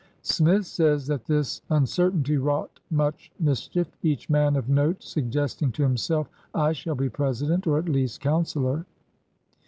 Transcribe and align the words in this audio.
Smith 0.23 0.65
says 0.65 1.05
that 1.05 1.25
this 1.25 1.61
un 1.69 1.85
certainty 1.85 2.35
wrought 2.35 2.79
much 2.89 3.31
mischief, 3.39 3.95
each 4.01 4.31
man 4.31 4.55
of 4.55 4.67
note 4.67 5.03
suggesting 5.03 5.71
to 5.71 5.83
himself, 5.83 6.27
'^I 6.55 6.73
shall 6.73 6.95
be 6.95 7.07
President— 7.07 7.67
or, 7.67 7.77
at 7.77 7.87
least. 7.87 8.19
Councilor! 8.19 8.87